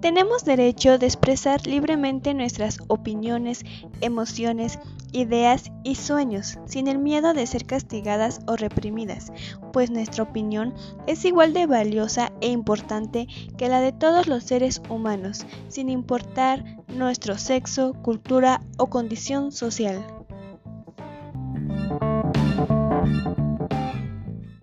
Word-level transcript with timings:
Tenemos 0.00 0.44
derecho 0.44 0.96
de 0.98 1.06
expresar 1.06 1.66
libremente 1.66 2.32
nuestras 2.32 2.78
opiniones, 2.88 3.64
emociones, 4.00 4.78
ideas 5.12 5.70
y 5.84 5.96
sueños, 5.96 6.58
sin 6.66 6.88
el 6.88 6.98
miedo 6.98 7.34
de 7.34 7.46
ser 7.46 7.66
castigadas 7.66 8.40
o 8.46 8.56
reprimidas, 8.56 9.30
pues 9.72 9.90
nuestra 9.90 10.22
opinión 10.22 10.72
es 11.06 11.24
igual 11.26 11.52
de 11.52 11.66
valiosa 11.66 12.32
e 12.40 12.48
importante 12.48 13.26
que 13.58 13.68
la 13.68 13.80
de 13.80 13.92
todos 13.92 14.26
los 14.26 14.44
seres 14.44 14.80
humanos, 14.88 15.44
sin 15.68 15.90
importar 15.90 16.64
nuestro 16.88 17.36
sexo, 17.36 17.92
cultura 18.02 18.62
o 18.78 18.86
condición 18.86 19.52
social. 19.52 20.19